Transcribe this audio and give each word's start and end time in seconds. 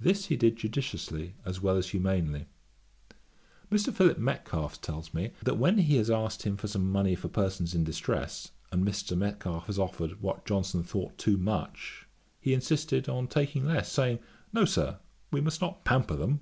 This 0.00 0.26
he 0.26 0.34
did 0.36 0.56
judiciously 0.56 1.36
as 1.44 1.60
well 1.62 1.76
as 1.76 1.90
humanely. 1.90 2.46
Mr. 3.70 3.94
Philip 3.94 4.18
Metcalfe 4.18 4.80
tells 4.80 5.14
me, 5.14 5.30
that 5.44 5.54
when 5.56 5.78
he 5.78 5.98
has 5.98 6.10
asked 6.10 6.42
him 6.42 6.56
for 6.56 6.66
some 6.66 6.90
money 6.90 7.14
for 7.14 7.28
persons 7.28 7.72
in 7.72 7.84
distress, 7.84 8.50
and 8.72 8.84
Mr. 8.84 9.16
Metcalfe 9.16 9.66
has 9.66 9.78
offered 9.78 10.20
what 10.20 10.44
Johnson 10.44 10.82
thought 10.82 11.16
too 11.16 11.36
much, 11.36 12.08
he 12.40 12.54
insisted 12.54 13.08
on 13.08 13.28
taking 13.28 13.64
less, 13.64 13.92
saying 13.92 14.18
'No, 14.52 14.62
no, 14.62 14.64
Sir; 14.64 14.98
we 15.30 15.40
must 15.40 15.60
not 15.60 15.84
pamper 15.84 16.16
them.' 16.16 16.40